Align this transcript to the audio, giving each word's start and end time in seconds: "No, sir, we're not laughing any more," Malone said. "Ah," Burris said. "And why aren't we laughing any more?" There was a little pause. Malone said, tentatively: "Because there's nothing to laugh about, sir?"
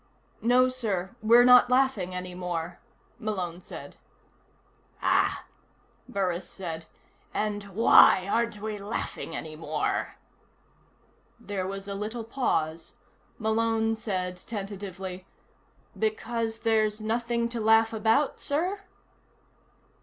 "No, 0.41 0.67
sir, 0.67 1.15
we're 1.21 1.43
not 1.45 1.69
laughing 1.69 2.15
any 2.15 2.33
more," 2.33 2.79
Malone 3.19 3.61
said. 3.61 3.97
"Ah," 4.99 5.45
Burris 6.09 6.49
said. 6.49 6.87
"And 7.35 7.65
why 7.65 8.27
aren't 8.27 8.59
we 8.59 8.79
laughing 8.79 9.35
any 9.35 9.55
more?" 9.55 10.15
There 11.39 11.67
was 11.67 11.87
a 11.87 11.93
little 11.93 12.23
pause. 12.23 12.95
Malone 13.37 13.93
said, 13.93 14.37
tentatively: 14.37 15.27
"Because 15.95 16.61
there's 16.61 16.99
nothing 16.99 17.47
to 17.49 17.61
laugh 17.61 17.93
about, 17.93 18.39
sir?" 18.39 18.79